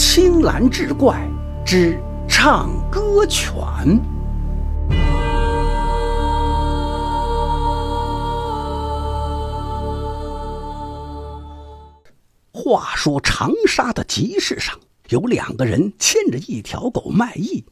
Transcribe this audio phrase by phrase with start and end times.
[0.00, 1.28] 青蓝志怪
[1.66, 3.52] 之唱歌犬。
[12.52, 14.78] 话说长沙的集市上，
[15.08, 17.64] 有两个人牵着一条狗卖艺。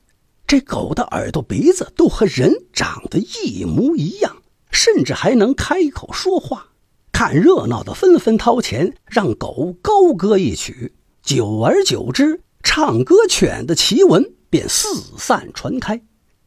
[0.48, 4.38] 这狗的耳朵、鼻子都和人长得一模一样，
[4.72, 6.70] 甚至还能开口说话。
[7.12, 10.95] 看热闹的纷纷掏钱让狗高歌一曲，
[11.26, 14.86] 久而久之，唱歌犬的奇闻便四
[15.18, 16.00] 散传开。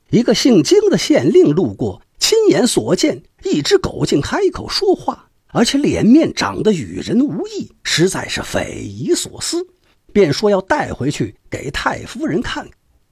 [0.09, 9.67] 一个姓金的县令路过，亲眼所见一只狗竟开口说话，而且脸面长得与人无异，实在是匪夷所思，
[10.13, 12.65] 便说要带回去给太夫人看。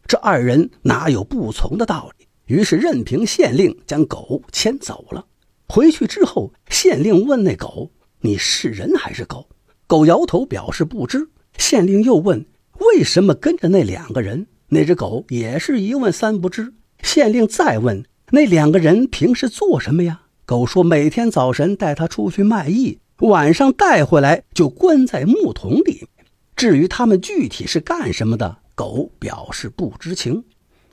[0.08, 2.28] 这二人哪有不从的道理？
[2.46, 5.26] 于是任凭县令将狗牵走了。
[5.68, 7.92] 回去之后，县令问那狗
[8.24, 9.50] ：“你是人还是狗？”
[9.86, 11.28] 狗摇头表示不知。
[11.58, 12.46] 县令又问
[12.80, 16.74] ：“为什么跟着那两个人？”那只狗也是一问三不知。
[17.02, 26.08] 县令再问：“那两个人平时做什么呀？”狗说：“每天早晨带他出去卖艺，晚上带回来就关在木桶里。
[26.56, 30.44] 至于他们具体是干什么的？”狗表示不知情，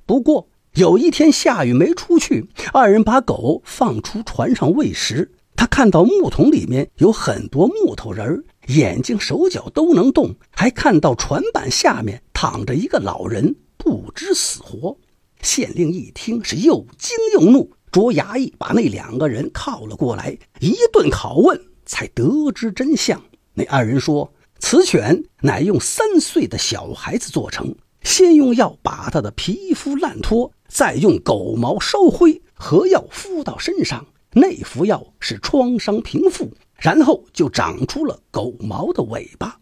[0.06, 5.32] 不过有一天下雨没出去，二人把狗放出船上喂食。
[5.54, 14.96] 他看到木桶里面有很多木头人儿眼睛手脚都能动，还看到船板下面躺着一个老人，不知死活。
[15.42, 23.22] 县令一听是又惊又怒，捉衙役把那两个人铐了过来，一顿拷问，才得知真相。
[23.54, 24.32] 那二人说。
[24.60, 39.58] 此犬乃用三岁的小孩子做成，先用药把他的皮肤烂脱，再用狗毛烧灰和药敷到身上，那服药是创伤平复，然后就长出了狗毛的尾巴。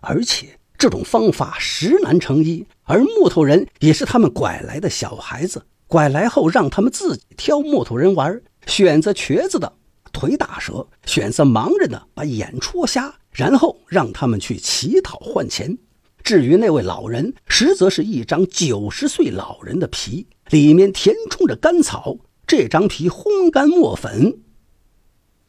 [0.00, 9.72] 而且这种方法实难成医，而木头人也是他们拐来的小孩子，拐来后让他们自己挑木头人玩，选择瘸子的
[10.12, 13.14] 腿打折，选择盲人的把眼戳瞎。
[13.34, 15.78] 然后让他们去乞讨换钱。
[16.22, 22.18] 至于那位老人，实则是一张九十岁老人的皮，里面填充着干草。
[22.46, 24.40] 这张皮烘干磨粉，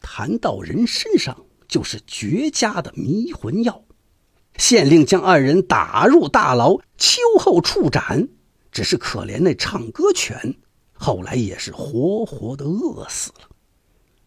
[0.06, 3.82] 弹到人身上就是绝佳的迷魂药。
[4.58, 8.28] 县令将二人打入大牢，秋后处斩。
[8.70, 10.56] 只是可怜那唱歌犬，
[10.92, 13.48] 后来也是活活的饿死了。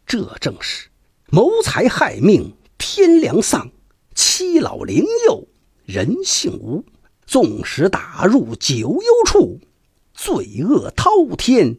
[0.06, 0.90] 这正是
[1.30, 2.56] 谋财害命。
[2.80, 3.72] 天良丧，
[4.16, 5.48] 妻老灵幼，
[5.86, 6.84] 人性无。
[7.26, 9.60] 纵使打入九幽处，
[10.14, 11.78] 罪恶滔天，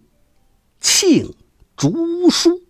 [0.80, 1.34] 罄
[1.76, 2.62] 竹书。